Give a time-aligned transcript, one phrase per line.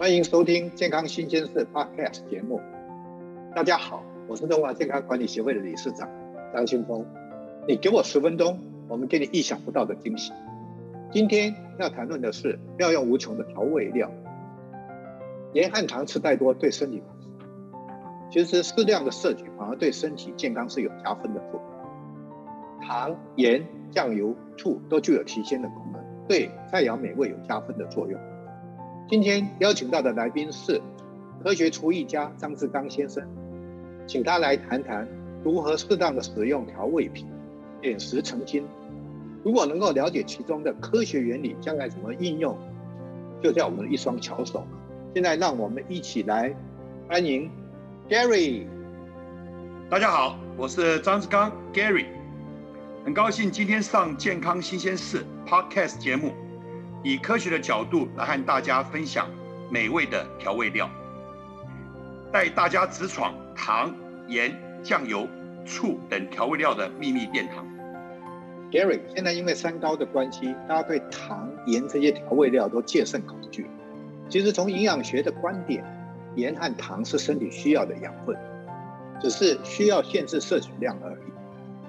[0.00, 2.58] 欢迎收听健康新鲜事 Podcast 节目。
[3.54, 6.08] 大家好，我是中华健康管理协会的理事长
[6.54, 7.04] 张清峰。
[7.68, 8.58] 你给我十分钟，
[8.88, 10.32] 我们给你意想不到的惊喜。
[11.12, 14.10] 今天要谈论的是妙用无穷的调味料。
[15.52, 17.94] 盐和糖吃太多对身体不好，
[18.30, 22.88] 其实适量的摄取反而对身体健康是有加分的作用。
[22.88, 28.18] 糖、盐、酱油、醋都具有提鲜的功能，对菜肴美味有加分的作用。
[29.10, 30.80] 今天邀请到的来宾是
[31.42, 33.20] 科学厨艺家张志刚先生，
[34.06, 35.04] 请他来谈谈
[35.42, 37.26] 如何适当的使用调味品，
[37.80, 38.64] 点石成金。
[39.42, 42.56] 如果能够了解其中的科学原理，将来怎么应用，
[43.42, 44.64] 就叫我们一双巧手。
[45.12, 46.54] 现在让我们一起来
[47.08, 47.50] 欢迎
[48.08, 48.62] Gary。
[49.90, 52.06] 大家好，我是张志刚 Gary，
[53.04, 56.30] 很高兴今天上健康新鲜事 Podcast 节目。
[57.02, 59.26] 以科学的角度来和大家分享
[59.70, 60.88] 美味的调味料，
[62.30, 63.94] 带大家直闯糖、
[64.28, 65.26] 盐、酱油、
[65.64, 67.66] 醋等调味料的秘密殿堂。
[68.70, 73.66] Gary，现在因为三高的关系，大家对糖、盐这些调味料都戒慎恐惧。
[74.28, 75.82] 其实从营养学的观点，
[76.36, 78.36] 盐和糖是身体需要的养分，
[79.20, 81.32] 只是需要限制摄取量而已。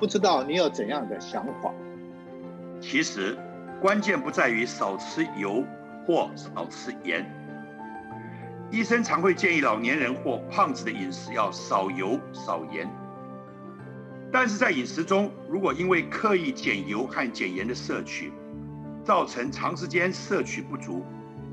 [0.00, 1.72] 不知道你有怎样的想法？
[2.80, 3.38] 其实。
[3.80, 5.64] 关键不在于少吃油
[6.06, 7.24] 或少吃盐。
[8.70, 12.88] 医生常会建议老年人或胖子的饮食要少油少盐。
[14.32, 18.32] 但是在饮食中，如果因为刻意减油和减盐的摄取，
[19.04, 21.04] 造成长时间摄取不足，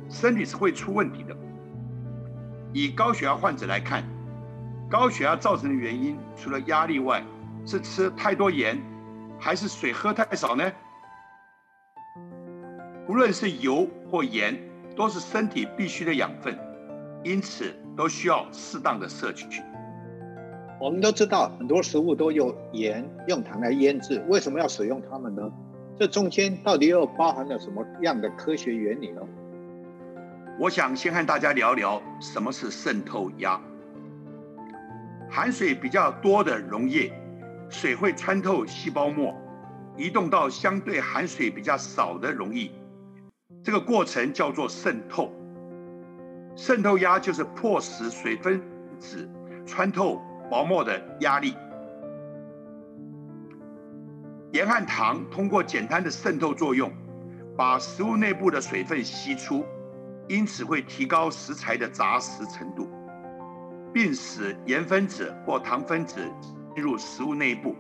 [0.10, 1.38] 身体是会出问题的。
[2.74, 4.04] 以高血压患者来看，
[4.90, 7.24] 高血压造成的原因除了压力外，
[7.64, 8.82] 是吃太多盐，
[9.40, 10.72] 还是水喝太少呢？
[13.08, 14.58] 无论是油或盐，
[14.96, 16.58] 都是身体必需的养分，
[17.24, 19.62] 因此都需要适当的摄取。
[20.80, 25.52] 我们都知道很多食物都用盐、用糖来腌制，为什么要使用它们呢？
[25.98, 29.22] 这中间到底又包含了什么样的科学原理呢？
[30.60, 33.60] 我想先和大家聊聊什么是渗透压。
[35.30, 37.12] 含水比较多的溶液，
[37.70, 39.36] 水会穿透细胞膜，
[39.98, 42.72] 移动到相对含水比较少的溶液。
[43.64, 45.32] 这个过程叫做渗透，
[46.54, 48.62] 渗透压就是迫使水分
[49.00, 49.30] 子
[49.66, 51.56] 穿透薄膜的压力。
[54.52, 56.92] 盐和糖通过简单的渗透作用，
[57.58, 59.64] 把食物内部的水分吸出，
[60.28, 62.90] 因此会提高食材的杂食程度，
[63.94, 66.20] 并使盐分子或糖分子
[66.76, 67.74] 进入食物内部。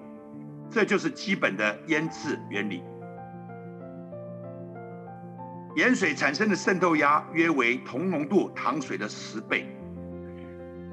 [0.71, 2.81] 这就是基本的腌制原理。
[5.75, 9.65] 盐水产生的渗透压约为同浓度糖水的十倍，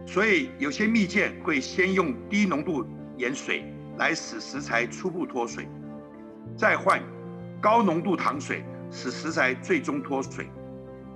[0.07, 2.87] 所以有些蜜饯会先用低浓度
[3.19, 3.63] 盐水
[3.99, 5.69] 来使食材初步脱水，
[6.57, 7.03] 再换
[7.61, 10.49] 高浓度糖水使食材最终脱水，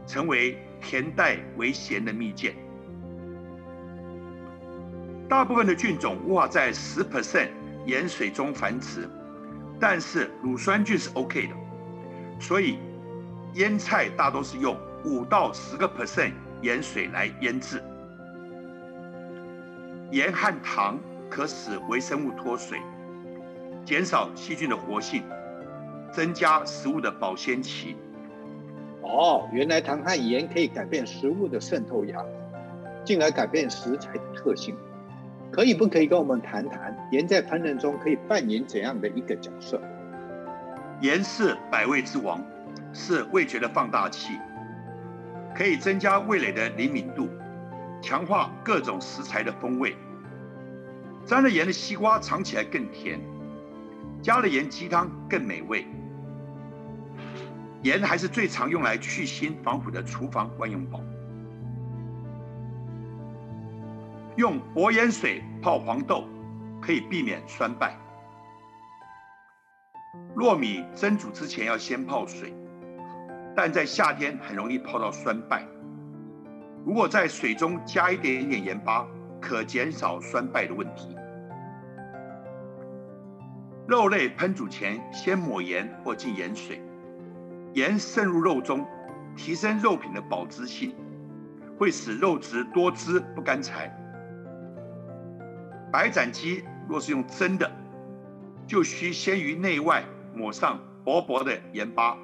[0.07, 2.55] 成为甜带微咸的蜜饯。
[5.27, 7.49] 大部分的菌种无法在十 percent
[7.87, 9.09] 盐水中繁殖，
[9.81, 11.55] 但是乳酸菌是 OK 的，
[12.39, 12.77] 所以。
[13.55, 17.81] 腌菜大多是用五到十个 percent 盐水来腌制。
[20.11, 20.99] 盐和糖
[21.31, 22.81] 可使微生物脱水，
[23.85, 25.23] 减少细菌的活性，
[26.11, 27.97] 增加食物的保鲜期。
[29.03, 32.25] 哦，原来糖和盐可以改变食物的渗透压，
[33.05, 34.75] 进而改变食材的特性。
[35.53, 39.81] 可以不可以跟我们谈谈盐在烹饪中可以扮演怎样的一个角色？
[41.01, 42.45] 盐是百味之王。
[42.95, 44.39] 是味觉的放大器，
[45.55, 47.29] 可以增加味蕾的灵敏度，
[48.01, 49.97] 强化各种食材的风味。
[51.27, 53.19] 沾了盐的西瓜尝起来更甜，
[54.23, 55.87] 加了盐鸡汤更美味。
[57.83, 61.01] 盐还是最常用来去腥防腐的厨房万用宝。
[64.37, 66.25] 用薄盐水泡黄豆，
[66.81, 67.97] 可以避免酸败。
[70.37, 72.55] 糯米蒸煮之前要先泡水。
[73.57, 75.65] 但在夏天很容易泡到酸败，
[76.85, 79.07] 如果在水中加一点点盐巴，
[79.41, 81.17] 可减少酸败的问题。
[83.87, 86.83] 肉类烹煮前先抹盐或浸盐水，
[87.75, 88.85] 盐渗入肉中，
[89.37, 90.95] 提升肉品的保质性，
[91.79, 93.95] 会使肉质多汁不干柴。
[95.93, 97.71] 白斩鸡若是用蒸的，
[98.67, 100.03] 就需先于内外
[100.35, 102.19] 抹上薄薄的盐巴。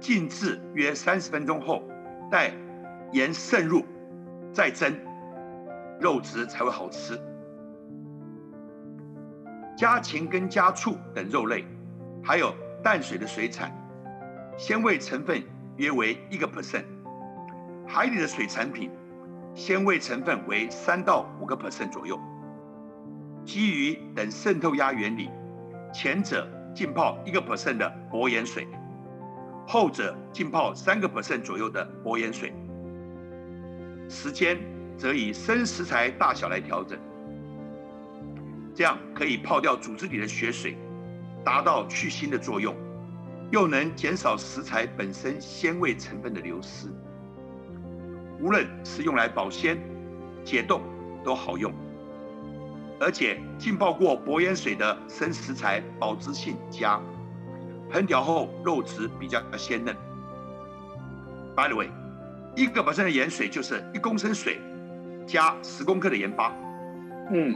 [0.00, 1.82] 静置约三十分钟后，
[2.30, 2.52] 待
[3.12, 3.84] 盐渗入
[4.52, 4.94] 再蒸，
[6.00, 7.18] 肉质才会好吃。
[9.76, 11.64] 家禽跟家畜等肉类，
[12.22, 13.72] 还有淡水的水产，
[14.56, 15.42] 鲜味成分
[15.76, 16.84] 约为一个 percent。
[17.86, 18.90] 海里的水产品，
[19.54, 22.18] 鲜味成分为三到五个 percent 左右。
[23.44, 25.30] 鲫鱼等渗透压原理，
[25.92, 28.66] 前者浸泡一个 percent 的薄盐水，
[29.70, 32.54] 后者浸泡三个 percent 左右的薄盐水。
[34.08, 34.58] 时间
[34.96, 36.98] 则以生食材大小来调整，
[38.74, 40.74] 这样可以泡掉组织里的血水，
[41.44, 42.74] 达到去腥的作用，
[43.50, 46.88] 又能减少食材本身鲜味成分的流失。
[48.40, 49.78] 无论是用来保鲜、
[50.46, 50.80] 解冻
[51.22, 51.70] 都好用。
[52.98, 56.98] 而且浸泡过薄盐水的生食材保质性佳，
[57.90, 59.94] 烹调后肉质比较鲜嫩。
[61.56, 61.90] By the way，
[62.54, 64.58] 一个 percent 的盐水就是一公升水
[65.26, 66.52] 加十公克的盐巴。
[67.30, 67.54] 嗯，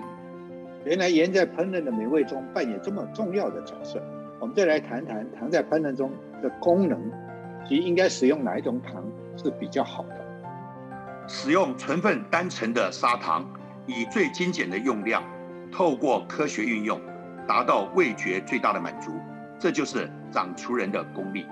[0.84, 4.02] 原来盐在烹饪的美味中扮演这么重要的角色。
[4.40, 6.10] 我们再来谈谈糖在烹饪中
[6.42, 6.98] 的功能，
[7.68, 9.04] 及应该使用哪一种糖
[9.36, 10.16] 是比较好的。
[11.28, 13.46] 使用成分单纯的砂糖。
[13.84, 15.24] 以最精简的用量，
[15.72, 17.00] 透过科学运用，
[17.48, 19.10] 达到味觉最大的满足，
[19.58, 21.46] 这就是长厨人的功力。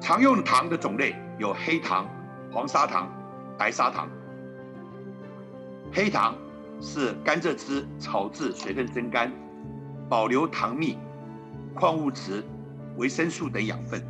[0.00, 2.06] 常用糖的种类有黑糖、
[2.52, 3.10] 黄砂糖、
[3.58, 4.08] 白砂糖。
[5.92, 6.34] 黑糖
[6.80, 9.32] 是甘蔗汁炒制水分蒸干，
[10.08, 10.96] 保留糖蜜、
[11.74, 12.44] 矿物质、
[12.96, 14.02] 维生素等养分，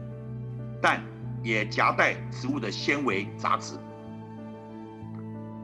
[0.83, 1.01] 但
[1.43, 3.77] 也夹带植物的纤维杂质。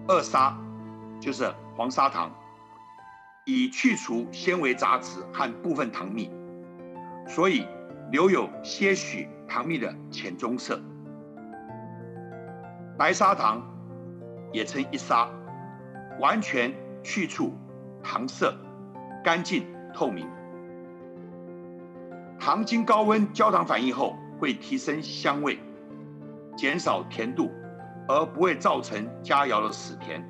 [0.07, 0.57] 二砂
[1.21, 2.31] 就是黄砂糖，
[3.45, 6.31] 以去除纤维杂质和部分糖蜜，
[7.27, 7.67] 所以
[8.11, 10.81] 留有些许糖蜜的浅棕色。
[12.97, 13.63] 白砂糖
[14.53, 15.29] 也称一砂，
[16.21, 16.73] 完全
[17.03, 17.53] 去除
[18.03, 18.57] 糖色，
[19.25, 20.29] 干净透明。
[22.39, 25.59] 糖经高温焦糖反应后，会提升香味，
[26.57, 27.51] 减少甜度。
[28.07, 30.23] 而不会造成佳肴的死甜。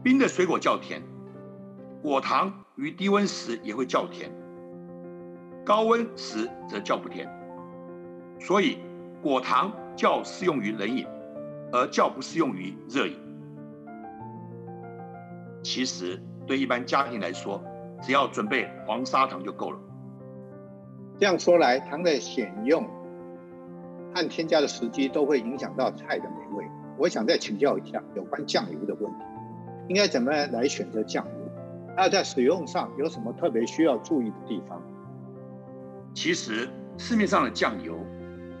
[0.00, 1.02] 冰的水果较甜，
[2.00, 4.30] 果糖于低温时也会较甜，
[5.64, 7.28] 高温时则较不甜。
[8.40, 8.78] 所以
[9.22, 11.06] 果糖较适用于冷饮，
[11.72, 13.16] 而较不适用于热饮。
[15.62, 17.62] 其实对一般家庭来说，
[18.02, 19.78] 只要准备黄砂糖就够了。
[21.18, 22.84] 这样说来，糖的选用。
[24.14, 26.66] 和添加的时机都会影响到菜的美味。
[26.98, 29.18] 我想再请教一下有关酱油的问题，
[29.88, 31.52] 应该怎么来选择酱油？
[31.96, 34.82] 那在使用上有什么特别需要注意的地方？
[36.14, 36.68] 其实
[36.98, 38.06] 市面上的酱油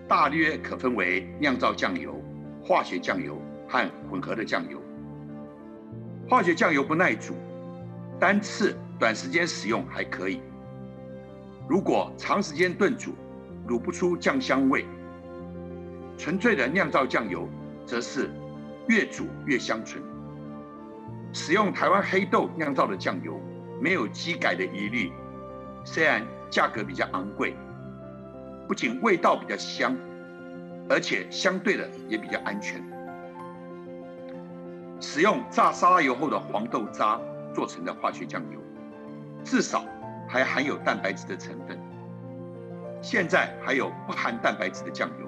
[0.08, 2.22] 大约可分为酿造酱油、
[2.62, 4.80] 化学酱油和混合的酱油。
[6.28, 7.34] 化学酱油不耐煮，
[8.18, 10.40] 单次短时间使用还可以。
[11.68, 13.12] 如果长时间炖煮，
[13.68, 14.84] 卤不出酱香味。
[16.18, 17.48] 纯粹的酿造酱油，
[17.86, 18.30] 则是
[18.88, 20.02] 越煮越香醇。
[21.32, 23.40] 使用台湾黑豆酿造的酱油，
[23.80, 25.10] 没有基改的疑虑，
[25.84, 27.56] 虽然价格比较昂贵，
[28.68, 29.96] 不仅味道比较香，
[30.86, 32.84] 而且相对的也比较安全。
[35.00, 37.18] 使用炸沙拉油后的黄豆渣
[37.54, 38.60] 做成的化学酱油，
[39.42, 39.86] 至少
[40.28, 41.78] 还含有蛋白质的成分。
[43.00, 45.26] 现在还有不含蛋白质的酱油。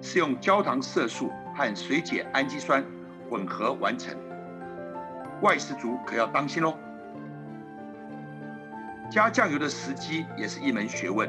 [0.00, 2.84] 是用焦糖色素和水解氨基酸
[3.28, 4.16] 混合完成，
[5.42, 6.78] 外食族可要当心喽。
[9.10, 11.28] 加酱油的时机也是一门学问，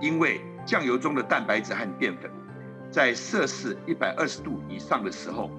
[0.00, 2.30] 因为酱油中的蛋白质和淀粉
[2.90, 5.50] 在摄氏一百二十度以上的时候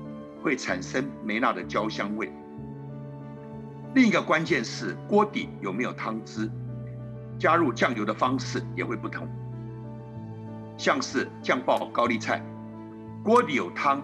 [0.44, 2.32] 会产生梅纳的焦香味。
[3.96, 6.48] 另一个关键是锅底有没有汤汁，
[7.40, 9.28] 加入酱油的方式也会不同。
[10.78, 12.40] 像是酱爆高丽菜，
[13.24, 14.04] 锅底有汤，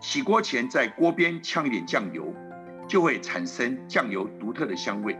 [0.00, 2.34] 起锅前在锅边呛一点酱油，
[2.88, 5.16] 就会产生酱油独特的香味。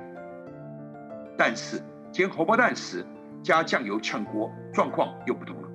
[1.36, 3.04] 但是煎荷包蛋时
[3.42, 5.68] 加酱油呛锅，状况又不同了。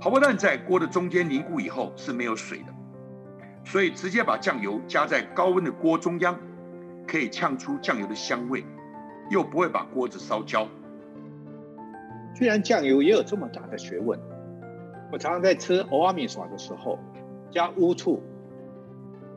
[0.00, 2.66] 荷包蛋在锅的中间凝固以后是没有水的，
[3.64, 6.36] 所以直接把酱油加在高温的锅中央，
[7.06, 8.64] 可以呛出酱油的香味，
[9.30, 10.66] 又不会把锅子烧焦。
[12.34, 14.18] 居然酱油也有这么大的学问，
[15.12, 16.98] 我常常在吃欧阿米耍的时候
[17.52, 18.20] 加乌醋，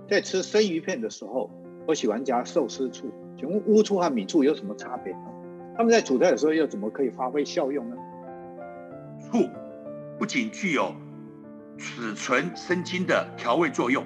[0.09, 1.51] 在吃生鱼片的时候，
[1.85, 3.11] 我喜欢加寿司醋。
[3.37, 5.15] 请问乌醋和米醋有什么差别？
[5.77, 7.95] 他们在煮菜的时候又怎么可以发挥效用呢？
[9.19, 9.49] 醋
[10.17, 10.93] 不仅具有
[11.77, 14.05] 储存生津的调味作用，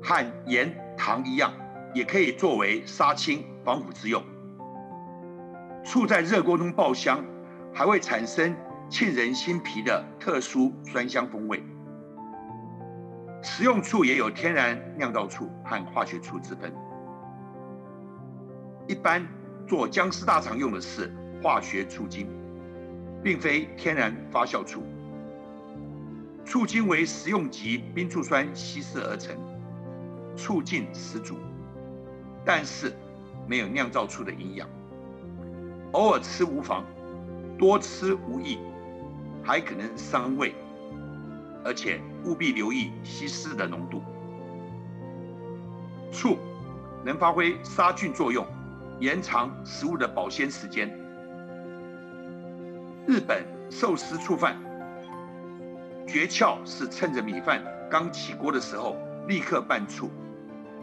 [0.00, 1.52] 和盐、糖一样，
[1.92, 4.22] 也可以作为杀青防腐之用。
[5.84, 7.24] 醋在热锅中爆香，
[7.74, 8.54] 还会产生
[8.88, 11.60] 沁人心脾的特殊酸香风味。
[13.42, 16.72] 食用醋也有天然酿造醋和化学醋之分。
[18.88, 19.22] 一般
[19.66, 22.26] 做僵尸大肠用的是化学醋精，
[23.22, 24.82] 并非天然发酵醋。
[26.46, 29.36] 醋精为食用级冰醋酸稀释而成，
[30.34, 31.36] 醋劲十足，
[32.46, 32.96] 但是
[33.46, 34.66] 没有酿造醋的营养。
[35.92, 36.82] 偶尔吃无妨，
[37.58, 38.58] 多吃无益，
[39.44, 40.54] 还可能伤胃。
[41.64, 44.02] 而且务必留意稀释的浓度。
[46.10, 46.38] 醋
[47.04, 48.46] 能发挥杀菌作用，
[49.00, 50.88] 延长食物的保鲜时间。
[53.06, 54.56] 日本寿司醋饭
[56.06, 60.10] 诀窍是趁着米饭刚起锅的时候立刻拌醋，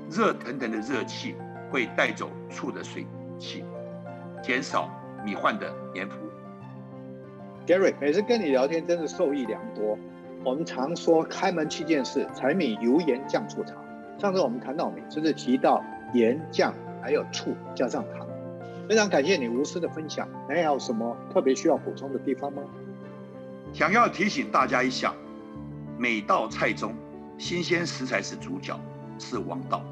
[0.10, 1.36] 热腾腾的热气
[1.70, 3.06] 会带走醋的水
[3.38, 3.64] 汽，
[4.42, 4.90] 减少
[5.24, 6.14] 米饭的粘糊。
[7.68, 9.98] Gary，每次跟你聊天真是受益良多。
[10.44, 13.74] 我们常说开门七件事：柴米油盐酱醋茶。
[14.20, 16.74] 上次我们谈到米，就是提到盐酱
[17.06, 18.28] 还有醋加上糖。
[18.90, 20.28] 非常感谢你无私的分享。
[20.48, 22.64] 还有什么特别需要补充的地方吗？
[23.72, 25.14] 想要提醒大家一下，
[26.00, 26.96] 每道菜中
[27.38, 28.80] 新鲜食材是主角，
[29.20, 29.84] 是王道。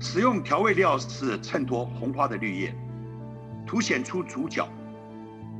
[0.00, 2.74] 使用调味料是衬托红花的绿叶，
[3.64, 4.68] 凸显出主角，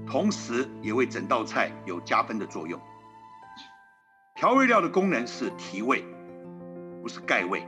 [0.09, 2.81] 同时也为整道菜有加分的作用。
[4.35, 6.05] 调味料的功能是提味，
[7.01, 7.63] 不是盖味。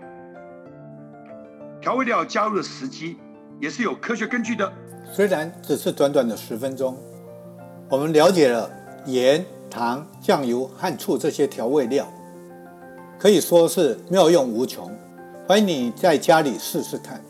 [1.80, 3.16] 调味料加入的时机
[3.60, 4.72] 也是有科学根据的。
[5.12, 6.96] 虽然只是短短的十分钟，
[7.88, 8.70] 我们了解了
[9.06, 12.06] 盐、糖、酱油和醋这些调味料，
[13.18, 14.90] 可以说是妙用无穷。
[15.46, 17.22] 欢迎你在家里试试看。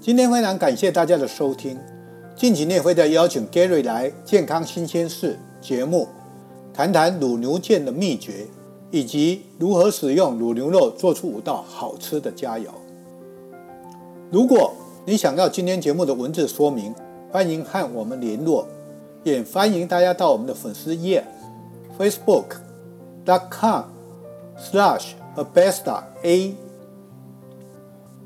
[0.00, 1.78] 今天非常感谢大家的收听，
[2.34, 6.08] 近几年会再邀请 Gary 来《健康新鲜事》节目。
[6.72, 8.46] 谈谈卤牛腱的秘诀，
[8.90, 12.66] 以及如何使用卤牛肉做出五道好吃的佳肴。
[14.30, 14.72] 如果
[15.04, 16.94] 你想要今天节目的文字说明，
[17.30, 18.64] 欢迎和我们联络，
[19.24, 21.24] 也欢迎大家到我们的粉丝页
[21.98, 23.84] ，facebook.com
[24.56, 26.54] slash ABESTA A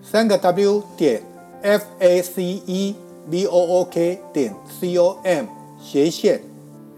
[0.02, 1.23] 三个 w 点
[1.62, 2.94] f a c e
[3.28, 5.46] v o o k 点 c o m
[5.82, 6.40] 斜线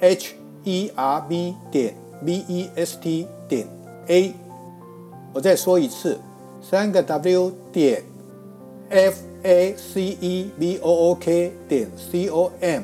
[0.01, 0.35] h。
[0.69, 3.69] e r b 点 v e s t 点
[4.09, 4.35] a，
[5.33, 6.19] 我再说一次，
[6.61, 8.03] 三个 w 点
[8.91, 12.83] f a c e v o o k 点 c o m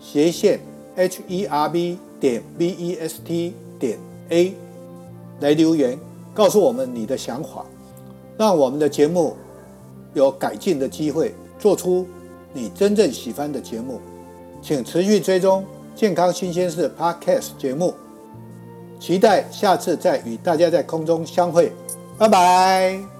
[0.00, 0.60] 斜线
[0.96, 4.54] h e r b 点 b e s t 点 a
[5.40, 5.98] 来留言，
[6.32, 7.64] 告诉我们你的想法，
[8.36, 9.36] 让我们的节目
[10.14, 12.06] 有改进的机会，做出
[12.52, 14.00] 你真正喜欢的节目，
[14.62, 15.64] 请持续追踪。
[15.94, 17.94] 健康新鲜事 Podcast 节目，
[18.98, 21.72] 期待下次再与大家在空中相会，
[22.18, 23.13] 拜拜。